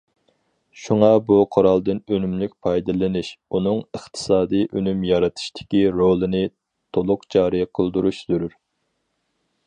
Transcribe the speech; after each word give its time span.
شۇڭا 0.83 1.07
بۇ 1.25 1.35
قورالدىن 1.55 1.99
ئۈنۈملۈك 2.15 2.55
پايدىلىنىش، 2.67 3.29
ئۇنىڭ 3.57 3.77
ئىقتىسادىي 3.97 4.65
ئۈنۈم 4.79 5.03
يارىتىشتىكى 5.09 5.81
رولىنى 5.97 6.41
تولۇق 6.97 7.29
جارى 7.37 7.61
قىلدۇرۇش 7.81 8.23
زۆرۈر. 8.33 8.57